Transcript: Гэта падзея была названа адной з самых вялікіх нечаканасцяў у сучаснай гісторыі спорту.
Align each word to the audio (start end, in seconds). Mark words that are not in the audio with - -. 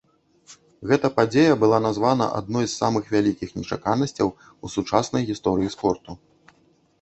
Гэта 0.91 1.09
падзея 1.17 1.57
была 1.63 1.79
названа 1.87 2.25
адной 2.39 2.65
з 2.71 2.71
самых 2.81 3.11
вялікіх 3.17 3.53
нечаканасцяў 3.59 4.33
у 4.63 4.73
сучаснай 4.79 5.23
гісторыі 5.31 5.73
спорту. 5.77 6.11